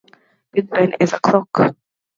Big 0.51 0.67
Ben 0.67 0.95
is 0.99 1.13
a 1.13 1.19
clock? 1.19 1.75